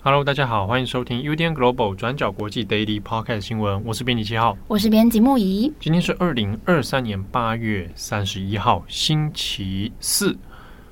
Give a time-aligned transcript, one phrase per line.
[0.00, 5.72] Hello，大家好，欢迎收听 UDN Global 转角国际 Daily Podcast 新闻，我是编辑七号，我是编辑木仪。
[5.78, 10.36] 今天是二零二三年八月三十一号，星期四。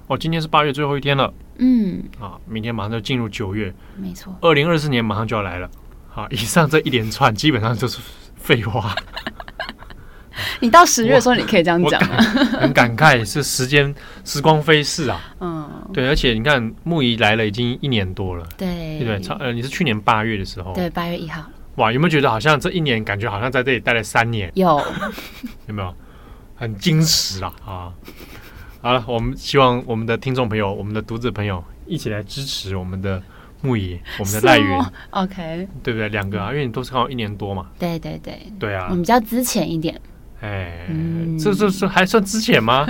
[0.09, 1.33] 哦，今天是八月最后一天了。
[1.59, 5.69] 嗯，啊，明天马上就进入九月，没错，二零二四年马上就要来了。
[6.09, 7.98] 好，以上这一连串基本上就是
[8.37, 8.95] 废话。
[10.60, 12.16] 你到十月的时候，你可以这样讲吗？
[12.60, 15.20] 很感慨，是时间时光飞逝啊。
[15.41, 18.46] 嗯，对，而且你看木仪来了已经一年多了。
[18.57, 21.43] 对，对对，差呃，你是去年八月的时候，对，八月一号。
[21.77, 24.51] 哇，有没有觉得好像这一年感觉好像在这里待了三年？
[24.54, 24.80] 有，
[25.66, 25.95] 有没有？
[26.59, 27.93] 很矜持啊啊！
[28.86, 33.20] 好了，我们希望我们的听众朋友、我们的读者朋友一起来支持我们的
[33.62, 34.78] 木仪、我们的赖云
[35.10, 36.09] ，OK，对不对？
[36.10, 37.66] 两个啊，因为你都是刚好一年多嘛。
[37.80, 40.01] 对对对，对啊，我们比较资浅一点。
[40.40, 42.87] 哎，嗯、这这这还算资浅吗？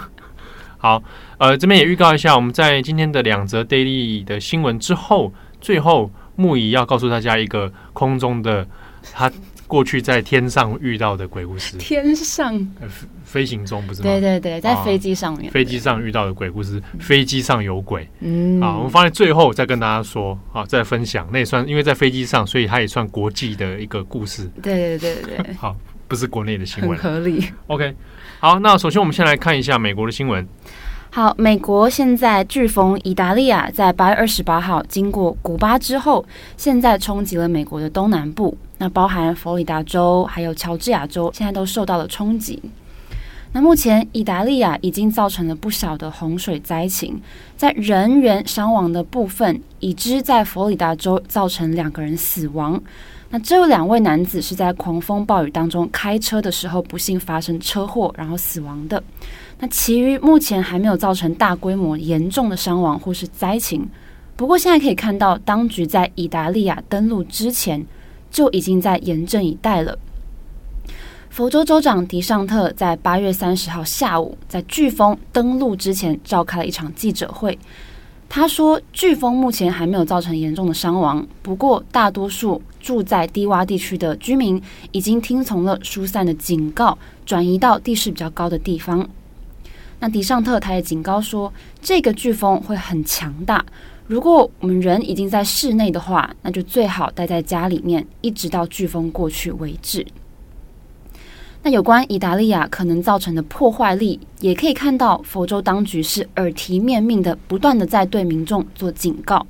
[0.76, 1.02] 好，
[1.38, 8.68] 呃，这边也预告一下，我们在今天的两则 daily 的新闻之后，最后木仪要告诉大家一个空中的
[9.14, 9.32] 他。
[9.72, 12.68] 过去在天上遇到的鬼故事，天上
[13.24, 14.04] 飞行中不是吗？
[14.04, 18.06] 对对对，在飞机上面，飞机上遇到的鬼故事，飞机上有鬼。
[18.20, 21.26] 嗯，啊，我们放在最后再跟大家说啊，再分享。
[21.32, 24.46] 那也算，因为在飞机上，所以它也算国际的一个故事。
[24.62, 25.74] 对对对对， 好，
[26.06, 27.42] 不是国内的新闻，很合理。
[27.68, 27.94] OK，
[28.40, 30.46] 好，那首先我们先来看一下美国的新闻。
[31.08, 36.24] 好，美国现在飓风伊达利亚在八月二十八号经过古巴之后，
[36.58, 42.60] 现在冲击了美国的东南部，那包含佛罗里达州还有乔治亚州，现在都受到了冲击。
[43.52, 47.22] 那目前意大利亚已经造成了不小的洪水灾情，
[47.56, 52.82] 在人员伤亡的部分，已知在佛罗里达州造成两个人死亡。
[53.30, 59.00] 那这两位男子是在狂风暴雨当中开车的时候不幸发生车祸，然后死亡的。
[59.60, 63.88] 那其余目前还没有造成大规模严重的伤亡或是灾情，
[64.34, 67.86] 不过现在可以看到，当局在意大利亚登陆之前
[68.32, 69.96] 就已经在严阵以待了。
[71.30, 77.58] 佛州州长迪尚特在八月三十号下午在飓风登陆之前召开了一场记者会，
[78.28, 84.60] 他说，飓风目前还没有造成严重的伤亡，不过大多数住在低洼地区的居民
[84.90, 89.08] 已经听从了疏散的警告，转移到地势比较高的地方。
[90.00, 91.50] 那迪尚特他也警告说，
[91.80, 93.64] 这个飓风会很强大。
[94.06, 100.04] 如果我们人已经在室内的话，那就最好待在家里面，一直到飓风过去为止。
[101.62, 109.46] 那有关意大利亚可能造成的破坏力，也可以看到佛州当局是耳提面命的，不断的在对民众做警告。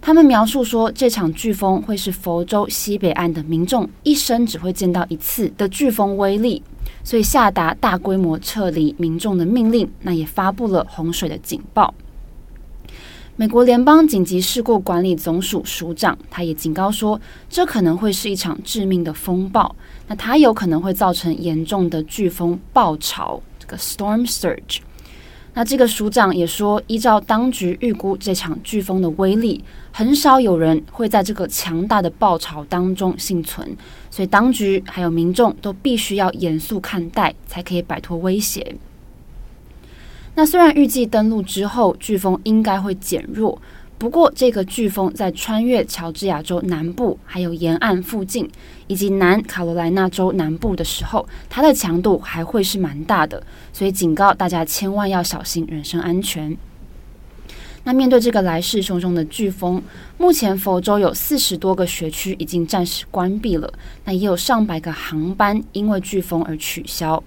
[0.00, 6.62] 他们描述说，这场飓风会是佛州西北岸的民众一生只会见到一次的飓风威力。
[7.04, 11.92] 所以下达大规模撤离民众的命令，那也发布了洪水的警报。
[13.34, 19.74] 美国联邦紧急事故管理总署署长他也警告说，这可能会是一场致命的风暴，
[20.06, 24.80] 那它有可能会造成严重的飓风暴潮，这个 storm surge。
[25.54, 33.66] 那这个署长也说，依照当局预估，这场飓风的威力，很少有人会在这个强大的暴潮当中幸存，
[34.10, 38.76] 所以当局还有民众都必须要严肃看待，才可以摆脱威胁。
[40.34, 43.60] 那虽然预计登陆之后，飓风应该会减弱。
[43.98, 48.50] 不过，这个飓风在穿越乔治亚州南部，还有沿岸附近，
[48.88, 53.40] 以及南卡罗来纳州南部的时候，它的强度还会是蛮大的，
[53.72, 56.56] 所以警告大家千万要小心人身安全。
[57.84, 59.80] 那面对这个来势汹汹的飓风，
[60.18, 63.72] 目前佛州有四十多个学区已经暂时关闭了，
[64.04, 67.22] 那也有上百个航班因为飓风而取消。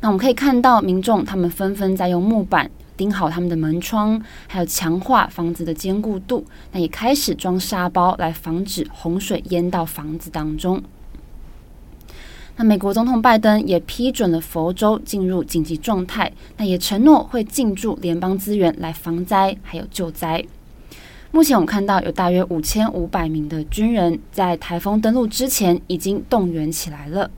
[0.00, 2.70] 那我们可以看到，民众他们纷纷在用木板。
[2.96, 6.44] 钉好他们的门窗，还有强化房子的坚固度。
[6.72, 10.82] 那也开始装沙包来防止洪水淹到房子当中。
[12.56, 20.44] 那美国总统拜登也批准了佛州进入紧急状态，那也承诺会进驻联邦资源来防灾还有救灾。
[21.30, 27.30] 目前我们看到有大约五千五百名的军人在台风登陆之前已经动员起来了。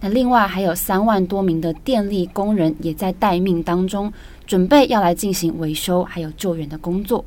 [0.00, 4.12] 那另外还有三万多名的电力工人也在待命当中，
[4.46, 7.24] 准备要来进行维修还有救援的工作。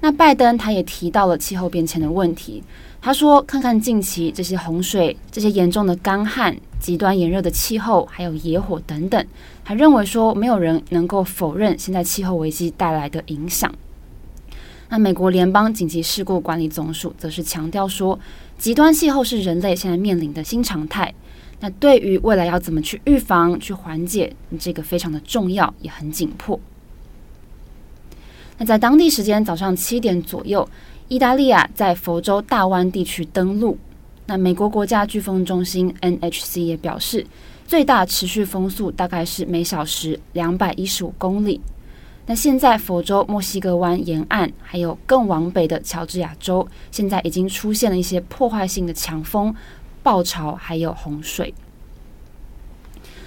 [0.00, 2.62] 那拜登他也提到了气候变迁的问题，
[3.02, 9.26] 他说：“看看近期这些洪水、这些严重的干旱，极端炎热的气候，还有野火等等，
[9.62, 13.70] 他认为说没有人能够否认现在气候危机带来的影响。
[14.88, 18.18] 那美国联邦紧急事故管理总署则是强调说，
[18.56, 21.12] 极端气候是人类现在面临的新常态。
[21.60, 26.58] 那对于未来要怎么去预防、去缓解，这个非常的重要，也很紧迫。
[28.56, 30.68] 那在当地时间早上七点左右，
[31.08, 33.78] 意大利啊在佛州大湾地区登陆。
[34.26, 37.26] 那美国国家飓风中心 NHC 也表示，
[37.66, 41.60] 最大持续风速大概是每小时两百一十五公里。
[42.26, 49.52] 那现在佛州、墨西哥湾沿岸，还有更往北的乔治亚州，现在已经出现了一些破坏性的强风、
[50.02, 51.52] 暴潮，还有洪水。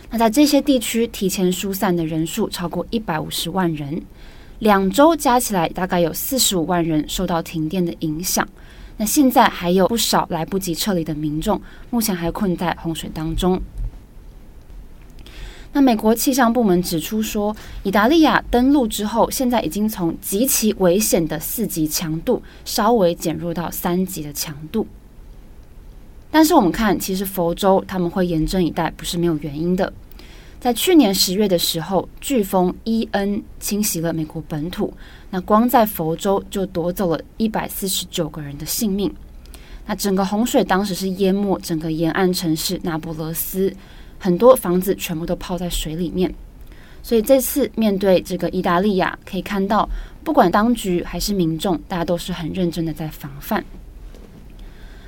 [0.10, 4.02] 那在这些地区提前疏散的人数超过一百五十万人，
[4.60, 8.48] 两周加起来大概有四十五万人受到停电的影响。
[8.98, 11.60] 那现在还有不少来不及撤离的民众，
[11.90, 13.60] 目前还困在洪水当中。
[15.76, 24.86] 那美国气象部门指出说，意大利亚登陆之后，现在已经从极其危险的四级强度稍微减弱到三级的强度。
[26.34, 29.94] 但是我们看，其实佛州他们会严阵以待，不是没有原因的。
[30.60, 34.92] 在去年十月的时候，飓风伊恩侵袭了美国本土。
[35.30, 39.14] 那光在佛州就夺走了一百四十九个人的性命。
[39.86, 43.72] 那整个洪水当时是淹没整个沿岸城市那不勒斯，
[44.18, 46.34] 很多房子全部都泡在水里面。
[47.04, 49.88] 所以这次面对这个意大利亚，可以看到
[50.24, 53.64] 不管当局还是民众，大家都是很认真的在防范。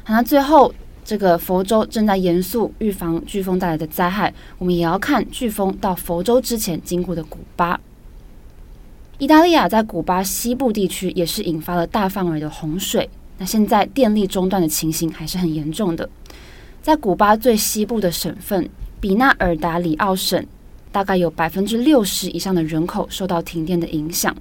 [0.04, 0.72] 好，那最后
[1.06, 7.80] 这个佛州正在严肃预防飓风带来的灾害，我们也要看飓风到佛州之前经过的古巴。
[9.20, 13.08] 意大利亚在古巴西部地区也是引发了大范围的洪水，
[13.38, 16.10] 那现在电力中断的情形还是很严重的。
[16.82, 18.68] 在古巴最西部的省份
[19.00, 20.44] 比纳尔达里奥省，
[20.92, 24.36] 大概有百分之六十以上的人口受到停电的影响。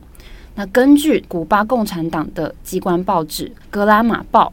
[0.55, 4.51] 那根据古巴共产党的机关报纸《格拉马报》。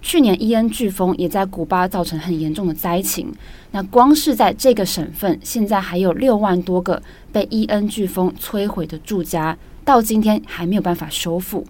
[0.00, 3.32] 去年伊恩飓风也在古巴造成很严重的灾情。
[3.72, 7.02] 那光是在这个省份，现在还有六万多个
[7.32, 11.66] 被伊恩飓风摧毁的住家，到今天还没有办法修复。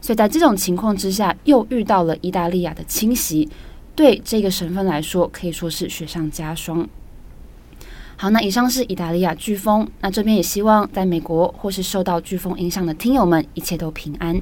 [0.00, 3.48] 所以在这种情况之下，又遇到了意大利亚的侵袭，
[3.94, 6.88] 对这个省份来说可以说是雪上加霜。
[8.16, 9.88] 好，那以上是意大利亚飓风。
[10.00, 14.40] 那这边也希望在美国或是受到飓风影响的听友们，一切都平安。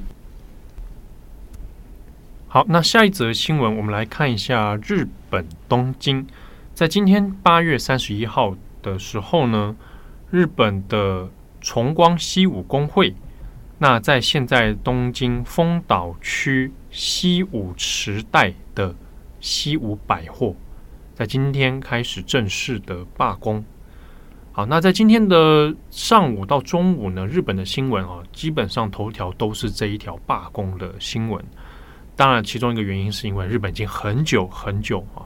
[2.52, 6.26] 好，那下一则新闻，我们来看一下日本东京，
[6.74, 9.76] 在今天八月三十一号的时候呢，
[10.32, 11.30] 日本的
[11.60, 13.14] 重光西武工会，
[13.78, 18.96] 那在现在东京丰岛区西武池袋的
[19.38, 20.56] 西武百货，
[21.14, 23.64] 在今天开始正式的罢工。
[24.50, 31.40] 好，那在今天的上午到中午呢，日本的新闻啊，基本上头条都是这一条罢工的新闻。
[32.20, 35.24] 当然，其中一个原因是因为日本已经很久很久啊，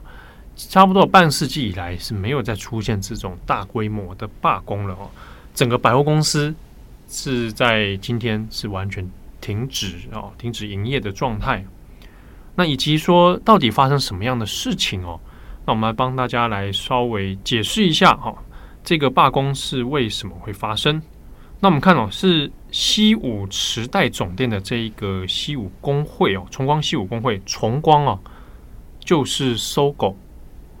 [0.55, 5.09] 差不多半世纪以来是没有再出现这种大规模的罢工了哦。
[5.53, 6.55] 整个百货公司
[7.09, 9.05] 是在今天是完全
[9.41, 11.65] 停止哦，停止营业的状态。
[12.55, 15.19] 那以及说到底发生什么样的事情哦？
[15.65, 18.33] 那我们来帮大家来稍微解释一下哈，
[18.85, 21.01] 这个罢工是为什么会发生？
[21.65, 22.51] 那我们看哦，是。
[22.69, 28.19] 西武池袋总店的这一个西武工会哦，崇光西武工会，崇光哦，
[28.99, 30.15] 就是搜狗。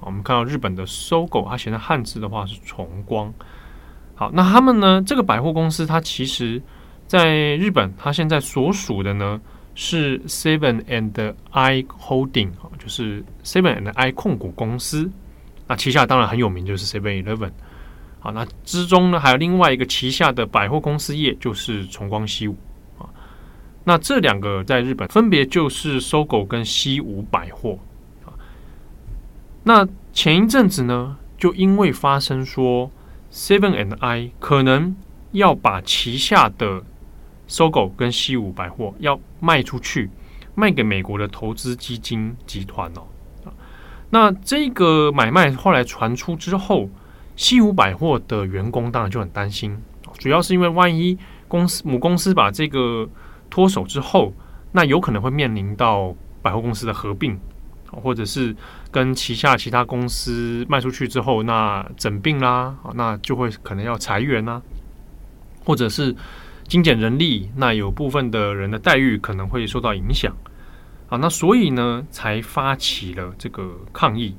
[0.01, 3.33] 我们看到日本的搜狗它写的汉字的话是崇光。
[4.13, 5.01] 好，那他们呢？
[5.03, 6.61] 这个百货公司它其实
[7.07, 9.41] 在日本，它现在所属的呢
[9.73, 15.09] 是 Seven and I Holding，就是 Seven and I 控股公司。
[15.65, 17.51] 那旗下当然很有名，就是 Seven Eleven。
[18.25, 22.57] 啊，那之中呢，还有另外一个旗下的百货公司业，就是崇光西武
[22.97, 23.05] 啊。
[23.83, 27.77] 那这两个在日本分别就是搜狗跟西武百货
[28.25, 28.33] 啊。
[29.61, 32.89] 那前一阵子呢，就因为发生说
[33.31, 34.95] Seven and I 可能
[35.31, 36.81] 要把旗下的
[37.45, 40.09] 搜狗跟西武百货要卖出去，
[40.55, 43.03] 卖给美国的投资基金集团哦。
[44.09, 46.89] 那这个买卖后来传出之后。
[47.35, 49.77] 西武百货的员工当然就很担心，
[50.17, 53.07] 主要是因为万一公司母公司把这个
[53.49, 54.33] 脱手之后，
[54.71, 57.37] 那有可能会面临到百货公司的合并，
[57.89, 58.55] 或者是
[58.89, 64.61] 跟旗下其他公司卖出去之后，那整并啦，那就会可能要裁员啊，
[65.65, 66.15] 或者是
[66.67, 70.33] 精简人力，那有部分的人的待遇可能会受到影响
[71.09, 74.35] 啊，那所以呢，才发起了这个抗议。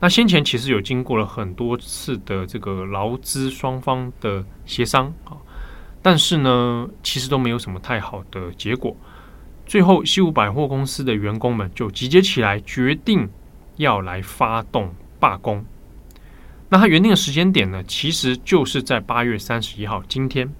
[0.00, 5.36] 那先前其实有经过了很多次的这个劳资双方的协商啊，
[6.00, 8.96] 但是呢，其实都没有什么太好的结果。
[9.66, 13.28] 最后，西武百货公司的员工们就集结起来，决定
[13.76, 15.64] 要来发动罢工。
[16.70, 20.50] 那他原定的时间点呢，其实就是在八月三十一号，今天。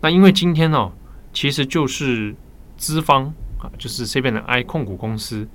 [0.00, 0.92] 那因为今天呢、哦，
[1.32, 2.34] 其实就是
[2.76, 5.46] 资方啊，就是 7&i 控股公司。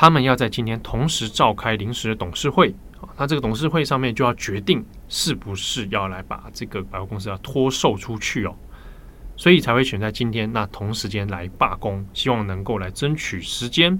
[0.00, 8.54] 他们要在今天同时召开临时的董事会啊，那这个董事会上面就要决定是不是要来把这个百货公司要脱售出去哦，
[9.36, 13.98] 所以才会选在今天那同时间来罢工，希望能够来争取时间，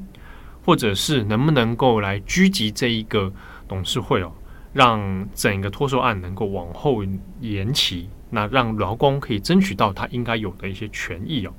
[0.64, 3.32] 或者是能不能够来狙击这一个
[3.66, 4.30] 董事会哦，
[4.72, 7.02] 让整个脱售案能够往后
[7.40, 11.52] 延期，那让劳工可以争取到他应该有的一些权益哦。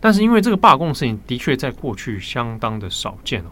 [0.00, 3.50] 但是因为这个罢工的事情的确在过去相当的少见哦。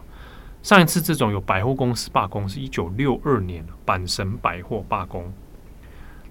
[0.63, 5.31] 上一次这种有百货公司罢工是一九六二年阪神百货罢工。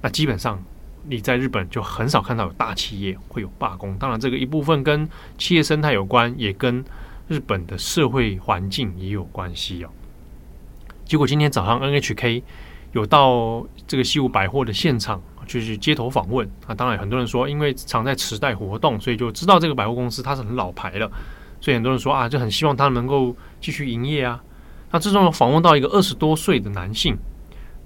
[0.00, 0.62] 那基本上
[1.04, 3.96] 你在日本就很少看到有大企业会有罢工。
[3.99, 5.08] 当然，这个一部分跟
[5.38, 6.85] 企业生态有关，也跟
[7.28, 9.90] 日本的社会环境也有关系哦。
[11.04, 12.42] 结果今天早上 NHK
[12.92, 15.23] 有到这个西武百货的现场。
[15.47, 21.11] 就是街头访问啊，当然很多人说，因为常在池袋活动，所以就知道这个百货公司它是很老牌了，
[21.61, 24.43] 所以很多人说啊，就很希望它能够继续营业啊。
[24.91, 27.17] 那这种访问到一个二十多岁的男性，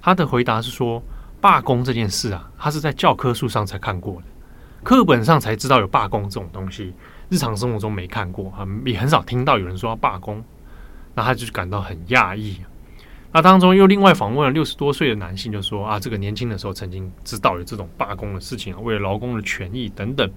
[0.01, 1.01] 他的回答是说，
[1.39, 4.23] 罢工这件事啊，他是在教科书上才看过的，
[4.83, 6.93] 课本上才知道有罢工这种东西，
[7.29, 10.43] 日常生活中没看过啊，也很少听到有人说要罢工，
[11.15, 12.57] 那他就感到很讶异。
[13.33, 20.29] 那当中又另外访问了六十多岁的男性，就说啊，这个年轻的时候曾经知道有这种罢工的事情啊，为了劳工的权益等等。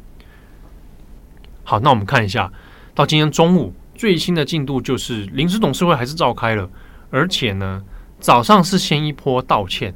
[1.65, 2.53] 好，那我们看一下，
[2.95, 6.71] 到今天中午最新的进度就是临时董事会还是召开了，
[7.11, 7.83] 而且呢，
[8.21, 9.93] 早上是先一波道歉。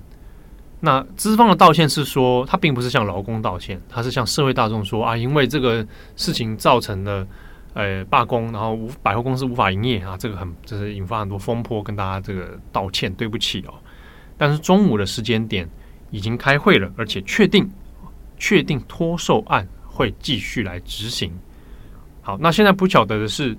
[0.81, 5.87] 那资方的道歉是说，他并不是向劳工道歉，他是向社会大众说啊，因为这个
[6.17, 7.27] 事情造成了。
[7.79, 13.75] 呃，罢工，然后无百货公司无法营业啊，这个很就是引发很多风波，跟大家这个道歉，对不起哦。
[14.37, 15.69] 但是中午的时间点
[16.11, 17.71] 已经开会了，而且确定
[18.37, 21.33] 确定脱售案会继续来执行。
[22.21, 23.57] 好，那现在不晓得的是，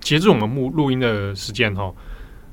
[0.00, 1.94] 截至我们录录音的时间哈、哦，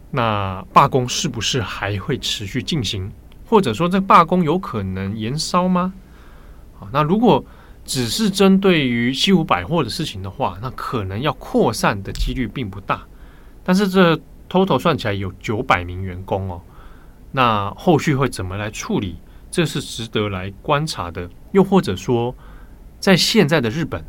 [0.09, 3.09] 那罢工是不是还会持续进行，
[3.45, 5.93] 或者说这罢工有可能延烧吗？
[6.77, 7.41] 好，那如果。
[7.85, 13.03] 只是针对于西武百货的事情的话，那可能要扩散的几率并不大。
[13.63, 14.15] 但是这
[14.49, 16.61] total 算起来有九百名员工哦，
[17.31, 19.17] 那后续会怎么来处理？
[19.49, 21.29] 这是值得来观察的。
[21.51, 22.33] 又或者说，
[22.99, 24.05] 在现在的日本，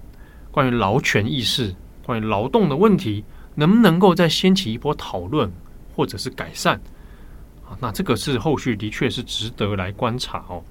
[0.50, 1.74] 关于劳权意识、
[2.04, 3.24] 关于劳动的问题，
[3.56, 5.50] 能不能够再掀起一波讨论，
[5.96, 6.80] 或者是改善？
[7.68, 10.62] 啊，那这个是后续的确是值得来观察哦。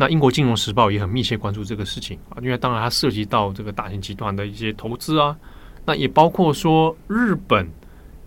[0.00, 5.36] 那英国金融时报也很密切关注这个事情啊，因为当然它涉及到这个大型集团的一些投资啊，
[5.84, 7.68] 那也包括说日本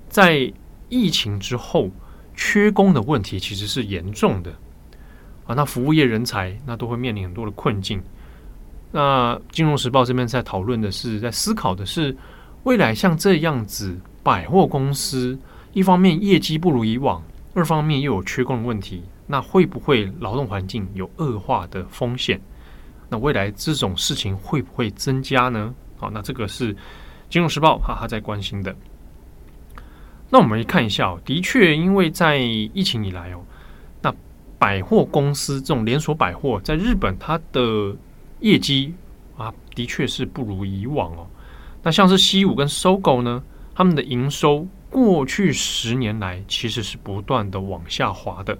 [0.07, 0.53] 在
[0.87, 1.89] 疫情之后
[2.35, 4.51] 缺工的问题其实是严重的
[5.47, 7.99] 啊，那服务业人才那都会面临很多的困境。
[8.91, 12.15] 那金融时报这边在讨论的是，在思考的是
[12.65, 15.35] 未来像这样子百货公司，
[15.73, 17.23] 一方面业绩不如以往，
[17.55, 19.01] 二方面又有缺工的问题。
[19.25, 22.39] 那会不会劳动环境有恶化的风险？
[23.09, 25.73] 那未来这种事情会不会增加呢？
[25.97, 26.73] 好，那这个是
[27.29, 28.75] 《金融时报》哈哈在关心的。
[30.29, 33.43] 那我们来看一下哦，的确，因为在疫情以来哦，
[34.01, 34.13] 那
[34.57, 37.95] 百货公司这种连锁百货在日本，它的
[38.39, 38.95] 业绩
[39.37, 41.27] 啊，的确是不如以往哦。
[41.83, 43.43] 那像是西武跟搜狗呢，
[43.75, 48.57] 他们的营收过去十年来其实是不断的往下滑的。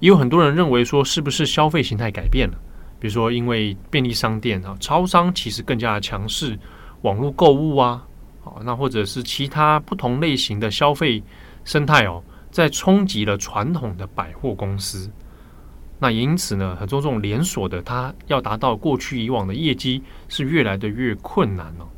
[0.00, 2.58] 也有很多人认为说，是不是消费形态改变了？
[2.98, 6.58] 比如说，因为便利商店啊、超商其实更加的强势，
[7.02, 8.06] 网络购物啊，
[8.42, 11.22] 好，那或者是其他不同类型的消费
[11.64, 15.10] 生态哦，在冲击了传统的百货公司。
[15.98, 21.88] 那因此呢，很多这种连锁的，它要达到过去以往的业绩，是越来的越困难哦。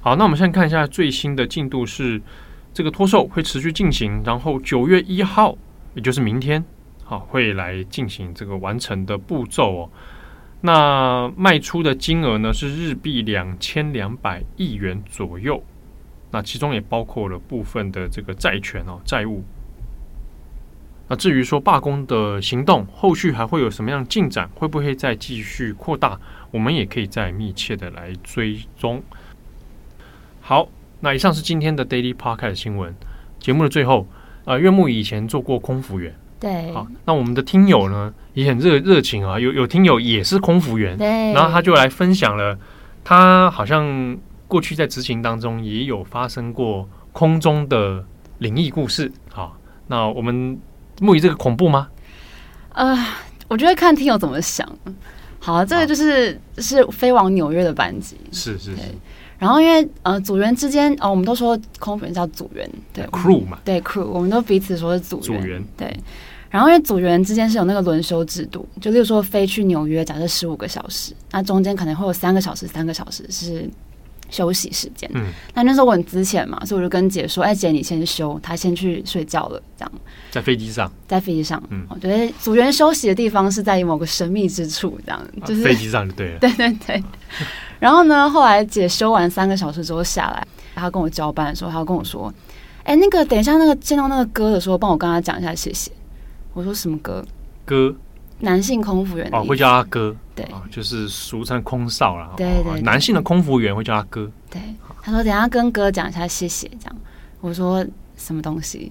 [0.00, 2.20] 好，那我们现在看一下最新的进度是，
[2.74, 5.56] 这个脱售会持续进行，然后九月一号。
[5.94, 6.64] 也就是明天，
[7.04, 9.90] 好，会来进行这个完成的步骤哦。
[10.62, 15.62] 那卖出的金额呢，是日币两千两百亿元左右。
[16.32, 19.42] 那其中也包括了部分的这个债权哦，债务。
[21.08, 26.20] 那至于说罢工的行动后续还会有什么样进展，会不会再继续扩大，
[26.52, 29.02] 我们也可以再密切的来追踪。
[30.40, 30.68] 好，
[31.00, 32.94] 那以上是今天的 Daily Podcast 新闻。
[33.40, 34.06] 节目的最后，
[34.44, 42.58] 呃，岳木以前做过空服员，对，好，那我们的听友呢也很热热情啊，有有听友也是空服员，对，然后他就来分享了，
[43.04, 44.16] 他好像
[44.48, 48.04] 过去在执勤当中也有发生过空中的
[48.38, 49.12] 灵异故事。
[49.30, 49.56] 好，
[49.86, 50.58] 那我们
[51.00, 51.88] 木鱼这个恐怖吗？
[52.72, 52.96] 呃，
[53.48, 54.66] 我觉得看听友怎么想。
[55.38, 58.82] 好，这个就是是飞往纽约的班机，是是是。
[59.40, 66.00] 然后因为呃组员之间哦，我们都说空服员叫组员，对 crew 嘛，对 crew，我们都彼此说是组员，组员对。
[66.50, 73.70] 然后因为组员之间是有那个轮休制度，就例如说飞去纽约，假设十五个小时，那中间可能会有三个小时，三个小时是
[74.30, 75.10] 休息时间。
[75.14, 79.92] 嗯，那那时候我很资浅嘛，所以我就跟姐说：“哎，姐你先休，他先去睡觉了。”这样
[80.30, 86.38] 在飞机上，在飞机上，嗯，我觉得组员休息的地方是在某个神秘之处，这样就是、啊、飞机上就对了。
[86.40, 87.02] 对对对。
[87.78, 92.32] 然后呢，后来姐休完三个小时之后下来，她跟我交班的时候，她跟我说
[92.84, 95.90] ：“哎，那个等一下那个见到那个哥的时候，帮我跟他讲一下谢谢。”
[96.52, 97.24] 我说：“什么哥？
[97.64, 97.94] 哥，
[98.40, 102.32] 男性空服员哦，会叫他哥，对、哦，就是俗称空少啦。
[102.36, 104.30] 对对，男性的空服员会叫他哥。
[104.50, 104.60] 对，
[105.02, 106.96] 他说等下跟哥讲一下谢谢，这样。
[107.40, 108.90] 我说什么东西？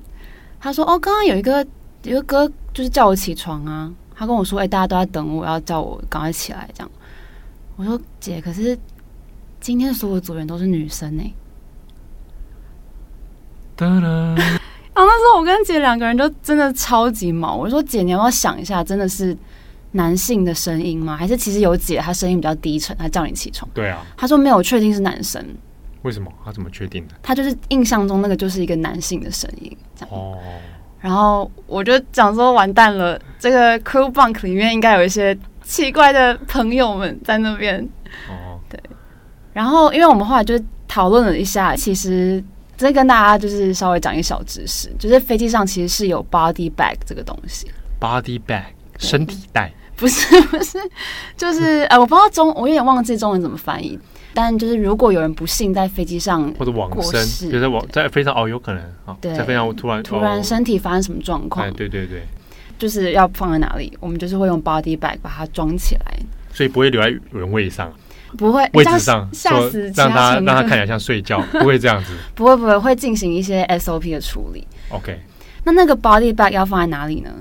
[0.59, 1.65] 他说：哦，刚刚有一个
[2.03, 6.91] 有一个哥就是叫我起床啊，他跟我说：哎，大家都在等我，要叫我赶快起来，这样。”
[7.75, 8.77] 我说姐，可是
[9.61, 11.23] 今天所有组员都是女生呢、
[15.37, 17.55] 我跟姐两个人就真的超级毛。
[17.55, 19.37] 我说姐，你要不要想一下，真的是
[19.91, 21.15] 男性的声音吗？
[21.17, 23.69] 还是其实有姐她声音比较低沉，她叫你起床？
[23.73, 24.05] 对啊。
[24.17, 25.43] 她说没有，确定是男生。
[26.01, 26.31] 为什么？
[26.43, 27.15] 她怎么确定的？
[27.21, 29.75] 她就是印象中那个就是一个男性的声音。
[29.95, 30.37] 这样哦。
[30.99, 35.37] 然后我就讲说完蛋了，这个 crew bunk 里面应该有一些。
[35.61, 37.79] 奇怪的朋友们在那边，
[38.27, 38.81] 哦，对。
[39.53, 42.43] 然后，因为我们后来就讨论了一下，其实
[42.79, 47.67] 这跟大家就是稍微讲一个小知识，就是飞机上其实是有 body bag 这个东西。
[47.99, 48.63] body bag
[48.97, 49.69] 身体袋？
[49.97, 50.79] 不是，不是，
[51.35, 53.99] 就是呃，我不知道中，我有点忘记中文怎么翻译。
[54.33, 61.67] 但就是如果有人不幸在飞机上或者往生，就在往在飞机上哦，有可能啊，对，在飞机上突然突然身体发生什么状况？
[61.67, 62.23] 哎，对对对。
[62.77, 66.17] 就是要放在哪里，我们就是会用 body bag 把它装起来，
[66.53, 67.91] 所以不会留在原位上，
[68.37, 74.67] 不会位置上吓死让他让他看起来像睡觉，不会这样子， 不会不会会进行一些 SOP 的处理。
[74.89, 75.19] OK，
[75.63, 77.31] 那那个 body bag 要放在哪里呢？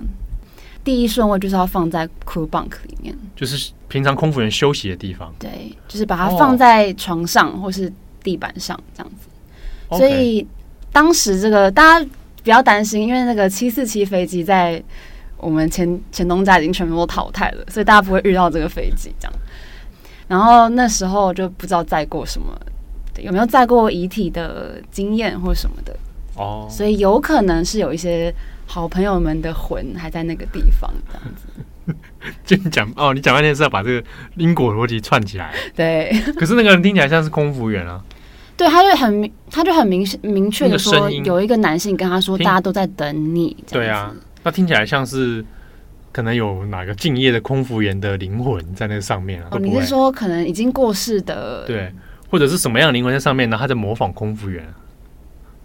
[0.82, 5.32] 第一顺位就是要放在 crew bunk 里面，就是平常空服员休息的地方。
[5.38, 9.28] 对，就是把它放在床上或是地板上这样子。
[9.88, 9.98] Oh.
[9.98, 10.46] 所以
[10.92, 12.06] 当时这个大家
[12.42, 14.82] 不要担心，因为那个七四七飞机在。
[15.40, 19.14] 我们前前东家已经全部都淘汰了，所以大家不会遇到这个飞机。
[20.28, 22.56] 然后那时候就不知道载过什么，
[23.18, 25.96] 有没有载过遗体的经验或什么的
[26.36, 26.68] 哦。
[26.70, 28.32] 所以有可能是有一些
[28.66, 31.46] 好朋友们的魂还在那个地方这样子。
[32.44, 35.54] 就你讲哦，你讲半天是要把这个因果逻辑串起来。
[35.74, 36.12] 对。
[36.36, 38.04] 可是那个人听起来像是空服员啊。
[38.58, 43.56] 对，他就很明他就很明明确的说，有一个男性跟他说，大家都在等你。
[43.70, 44.12] 对啊。
[44.42, 45.42] 那听起来像是
[46.18, 49.46] 可能有哪个敬业的空服员的灵魂在那个上面啊？
[49.52, 51.64] 哦，你是说可能已经过世的？
[51.64, 51.92] 对，
[52.28, 53.56] 或者是什么样的灵魂在上面呢？
[53.56, 54.66] 他在模仿空服员，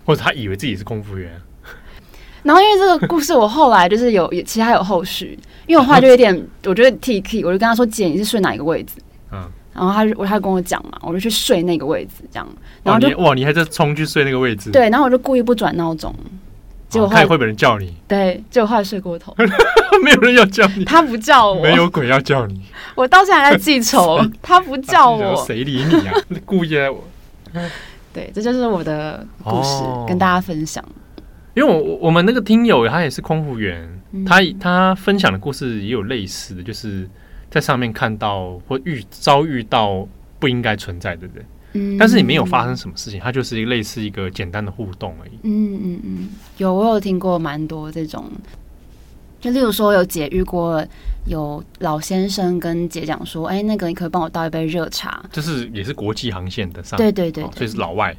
[0.05, 1.31] 或者他以为自己是空服员。
[2.43, 5.39] 然后因为这个故事，我后来就是有，其实还有后续。
[5.65, 6.31] 因为我后来就有点，
[6.65, 8.93] 我觉得 T K，我就跟他说：“姐，你是睡哪一个位置？”
[9.33, 12.47] 嗯，然后他就，他就跟我讲嘛，我就去睡那个位置，这样。
[12.83, 14.69] 然后就哇，你还在冲去睡那个位置？
[14.69, 16.13] 对，然后我就故意不转闹钟。
[16.89, 17.91] 结果看会不会被人叫你？
[18.07, 19.35] 对，结果后来睡过头，
[20.03, 20.85] 没有人要叫你。
[20.85, 22.61] 他不叫我，没有鬼要叫你。
[22.95, 26.13] 我到现在还在记仇， 他不叫我，谁理你啊？
[26.45, 27.03] 故意来我。
[28.13, 30.83] 对，这就是我的故事，哦、跟大家分享。
[31.55, 37.07] 因为我我们那个听友他也是空服员，嗯、他他分享的故事也有类似的，就是
[37.49, 40.07] 在上面看到或遇遭遇到
[40.39, 41.45] 不应该存在的人。
[41.97, 45.31] 但是你没有发生什么事情，他就是一个类似一个简单的互动而已。
[45.41, 48.25] 嗯嗯嗯，有我有听过蛮多这种，
[49.43, 50.81] 就例如说有姐遇过
[51.25, 55.21] 有老先生跟姐讲说，哎，那个你可以帮我倒一杯热茶。
[55.33, 58.15] 就是也是国际航线的上，对对对，对，所以是老外。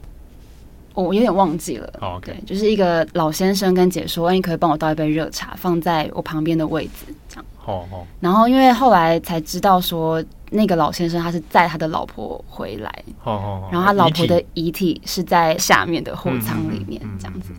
[0.92, 1.90] 我有点忘记了。
[2.02, 7.44] 哦对，就是一个老先生跟姐说，哎，你可以帮我倒一杯热茶，放在我旁边的位置，这样。
[7.64, 8.06] 哦哦。
[8.20, 10.22] 然后因为后来才知道说。
[10.50, 17.50] 那个老先生他是载他的老婆回来，然后他老婆的遗体是在下面的货舱里面这样子。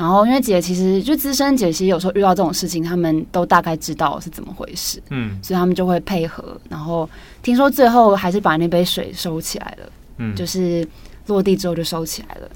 [0.00, 6.58] 然后因为姐其实就资深姐，其实有时候遇到这种事情，他们都大概知道是怎么回事，嗯，所以他们就会配合。
[6.70, 7.06] 然后
[7.42, 10.88] 听说最后还是把那杯水收起来了，嗯，就是
[11.26, 12.48] 落地之后就收起来了。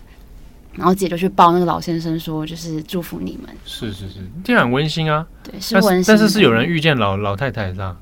[0.72, 3.54] 然后姐就去抱那个老先生说，就是祝福你们。
[3.66, 5.26] 是是是，这样很温馨啊。
[5.42, 6.16] 对，是温馨但。
[6.16, 7.94] 但是是有人遇见老老太太是吧？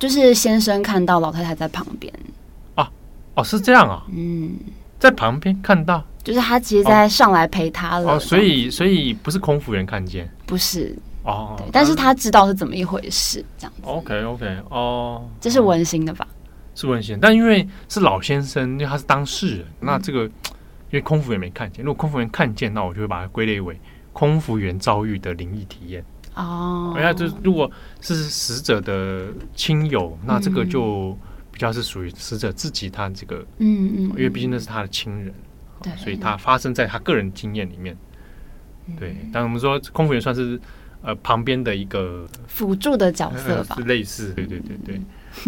[0.00, 2.12] 就是先生看到老太太在旁边。
[2.74, 2.84] 哦
[3.36, 4.02] 哦，是这样啊。
[4.12, 4.50] 嗯，
[4.98, 8.16] 在旁边看到，就是他直接在上来陪他了。
[8.16, 10.96] 哦，所以所以不是空服员看见，不是。
[11.22, 13.82] 哦，对，但是他知道是怎么一回事，这样子。
[13.84, 16.26] OK OK，哦，这是温馨的吧？
[16.74, 20.30] 是温馨，但因为是老先生，因为他是当事人，嗯、那这个因
[20.92, 23.80] 为空服员没看见，如果空服员看见，那我就会把它归类为
[24.12, 26.04] 空服员遭遇的灵异体验。
[26.34, 31.16] 哦，而且就如果是死者的亲友，那这个就
[31.50, 35.32] 比较是属于死者自己他这个，嗯嗯，因为毕竟那是他的亲人，
[35.84, 37.94] 对，所以他发生在他个人经验里面。
[38.98, 40.58] 对，但我们说空服员算是
[41.02, 45.00] 呃旁边的一个辅助的角色吧，是类似，对对对对，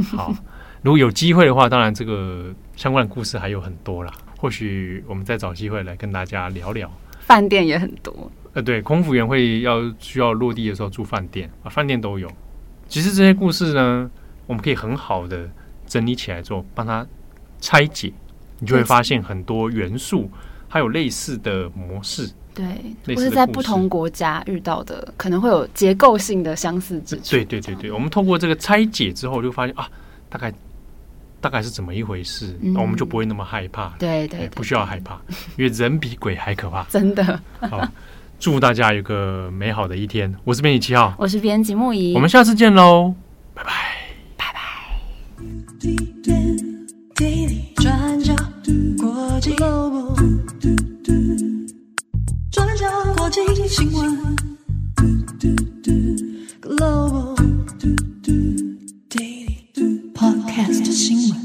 [0.05, 0.35] 好。
[0.83, 4.13] 如果有机会的话，当然这个相关的故事还有很多啦。
[4.39, 6.89] 或许我们再找机会来跟大家聊聊。
[7.21, 12.31] 饭店也很多，呃，对，空服员会要需要落地的时候住饭店啊，饭店都有。
[12.87, 14.09] 其实这些故事呢，
[14.47, 15.51] 我们可以很好的
[15.87, 17.05] 整理起来之后，帮他
[17.61, 18.13] 拆解，
[18.59, 20.31] 你就会发现很多元素，
[20.69, 22.31] 还有类似的模式。
[22.55, 22.65] 对，
[23.15, 27.23] 或是在不同国家遇到的，可能会有结构性的相似之处。
[27.31, 29.89] 对对对对，我们透过这个拆解之后，就发现啊，
[30.29, 30.53] 大概。
[31.39, 33.95] 大概是怎么一回事，嗯、我们就不会那么害怕。
[33.99, 35.21] 对对，对，不需要害怕，
[35.57, 36.83] 因为人比鬼还可怕。
[36.91, 37.41] 真的。
[37.61, 37.87] 好，
[38.41, 40.35] 祝大家有个美好的一天。
[40.43, 43.15] 我是编辑七号，我是编辑木仪，我们下次见喽，
[43.55, 43.71] 拜拜，
[44.37, 44.47] 拜
[47.15, 47.56] 拜。
[53.37, 54.17] 新闻
[55.83, 57.37] doo，Global，
[57.79, 58.33] 嘟嘟嘟
[59.11, 61.37] ，Daily，嘟嘟嘟，Podcast 新闻